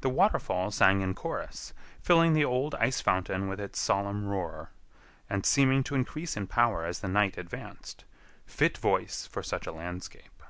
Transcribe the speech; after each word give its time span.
The 0.00 0.08
waterfall 0.08 0.70
sang 0.70 1.02
in 1.02 1.12
chorus, 1.12 1.74
filling 2.00 2.32
the 2.32 2.42
old 2.42 2.74
ice 2.76 3.02
fountain 3.02 3.48
with 3.48 3.60
its 3.60 3.78
solemn 3.78 4.24
roar, 4.26 4.70
and 5.28 5.44
seeming 5.44 5.84
to 5.84 5.94
increase 5.94 6.38
in 6.38 6.46
power 6.46 6.86
as 6.86 7.00
the 7.00 7.06
night 7.08 7.36
advanced—fit 7.36 8.78
voice 8.78 9.26
for 9.26 9.42
such 9.42 9.66
a 9.66 9.72
landscape. 9.72 10.42